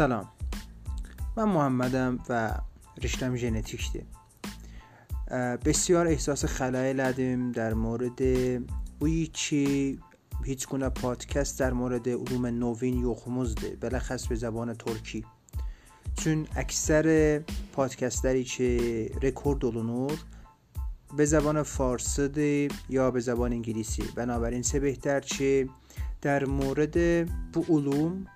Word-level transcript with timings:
سلام. 0.00 0.28
من 1.36 1.44
محمدم 1.44 2.18
و 2.28 2.54
رشتم 3.02 3.36
ژنتیکته 3.36 4.06
بسیار 5.64 6.06
احساس 6.06 6.44
خلای 6.44 6.92
لدیم 6.92 7.52
در 7.52 7.74
مورد 7.74 8.20
چی 9.32 9.98
هیچ 10.44 10.68
گونه 10.68 10.88
پادکست 10.88 11.60
در 11.60 11.72
مورد 11.72 12.08
علوم 12.08 12.46
نوین 12.46 13.10
یخمزده 13.10 13.76
بلخص 13.80 14.26
به 14.26 14.34
زبان 14.34 14.74
ترکی. 14.74 15.24
چون 16.14 16.46
اکثر 16.56 17.38
پادکستری 17.72 18.44
که 18.44 19.10
رکورد 19.22 19.64
olunur 19.64 20.18
به 21.16 21.24
زبان 21.24 21.62
فارسی 21.62 22.68
یا 22.88 23.10
به 23.10 23.20
زبان 23.20 23.52
انگلیسی. 23.52 24.02
بنابراین 24.14 24.62
سه 24.62 24.80
بهتر 24.80 25.20
چه 25.20 25.68
در 26.22 26.44
مورد 26.44 27.26
bu 27.26 27.68
علوم 27.68 28.26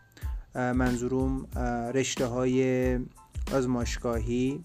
منظورم 0.54 1.46
رشته 1.94 2.26
های 2.26 2.98
آزمایشگاهی 3.52 4.64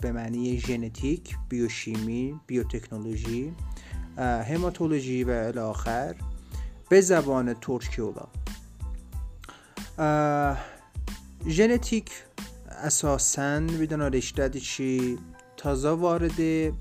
به 0.00 0.12
معنی 0.12 0.60
ژنتیک 0.60 1.36
بیوشیمی 1.48 2.40
بیوتکنولوژی 2.46 3.52
هماتولوژی 4.18 5.24
و 5.24 5.30
الاخر 5.30 6.14
به 6.88 7.00
زبان 7.00 7.54
ترکی 7.54 8.02
ola 8.02 8.26
ژنتیک 11.48 12.10
اساسا 12.68 13.60
بدون 13.60 14.00
رشته 14.00 14.50
چی؟ 14.50 15.18
تازه 15.56 15.90
وارد 15.90 16.40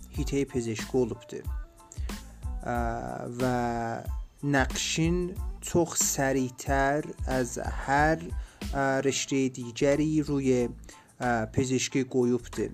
هیته 0.09 0.45
پزشکی 0.45 1.05
olubdur 1.05 1.47
و 3.41 4.03
نقشین 4.43 5.35
çok 5.60 5.96
سریعتر 5.96 7.04
از 7.26 7.58
هر 7.58 8.18
رشته 9.04 9.48
دیگری 9.48 10.22
روی 10.22 10.68
پزشکی 11.52 12.04
qoyubdur 12.04 12.70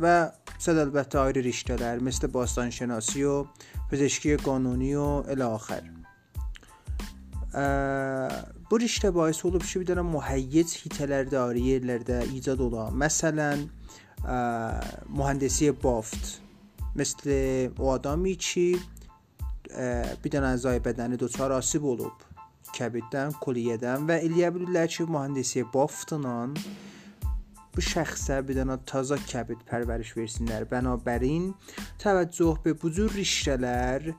و 0.00 0.30
صد 0.58 0.76
البته 0.76 1.18
ayrı 1.18 1.40
رشتهler 1.40 1.98
مثل 1.98 2.26
باستانشناسی 2.26 3.22
و 3.22 3.44
پزشکی 3.90 4.36
قانونی 4.36 4.94
و 4.94 5.22
الاخر 5.28 5.82
bu 8.70 8.78
riştə 8.78 9.14
باعث 9.14 9.44
olub 9.48 9.64
ki, 9.64 9.80
bir 9.80 9.86
dənə 9.88 10.02
mühəyyəc 10.04 10.74
hitələrdə, 10.82 11.38
ayrı 11.40 11.62
yerlərdə 11.64 12.18
icad 12.36 12.60
olan, 12.60 12.92
məsələn, 12.92 13.64
mühəndisi 15.08 15.72
baft 15.84 16.42
مثل 16.94 17.30
o 17.78 17.92
adamı 17.92 18.34
ki, 18.34 18.78
bir 20.23 20.35
dənə 20.35 20.53
əzai 20.57 20.79
bədəni 20.85 21.19
doçar 21.19 21.53
asib 21.57 21.85
olub 21.95 22.29
kəbiddən, 22.73 23.35
koliyədən 23.43 24.07
və 24.09 24.19
eləyə 24.25 24.49
bilirlər 24.55 24.89
ki, 24.89 25.05
mühəndisliyə 25.11 25.67
baftınan 25.73 26.55
bu 27.73 27.81
şəxsə 27.81 28.39
bir 28.45 28.59
dənə 28.59 28.77
taza 28.89 29.17
kəbid 29.29 29.63
pərvəriş 29.69 30.13
versinlər. 30.17 30.67
Bənabərən 30.69 31.49
təvəccüh 32.01 32.59
be 32.65 32.75
bu 32.81 32.91
cür 32.93 33.13
rişələr 33.17 34.11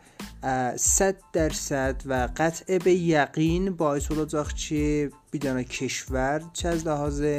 100% 0.43 2.07
və 2.11 2.21
qət'ə 2.39 2.81
be 2.85 2.95
yəqin 2.95 3.71
bais 3.79 4.11
olacaq 4.11 4.51
ki, 4.59 4.85
bir 5.33 5.45
dənə 5.47 5.65
kəşvər 5.71 6.51
çəz 6.59 6.87
lahazı 6.89 7.37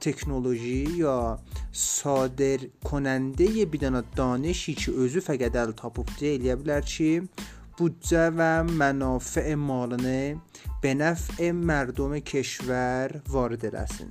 تکنولوژی 0.00 0.88
یا 1.04 1.38
صادر 1.72 2.58
کننده 2.84 3.64
بیدانا 3.64 4.02
دانشی 4.16 4.74
که 4.74 4.92
özü 5.02 5.20
fəqət 5.28 5.54
əl 5.62 5.70
tapıbdı 5.82 6.26
eləyə 6.36 6.56
bilər 6.60 6.82
ki, 6.92 7.10
بودجه 7.76 8.30
و 8.30 8.64
منافع 8.64 9.54
مالانه 9.54 10.36
به 10.82 10.94
نفع 10.94 11.52
مردم 11.52 12.18
کشور 12.18 13.10
وارد 13.28 13.76
رسین 13.76 14.06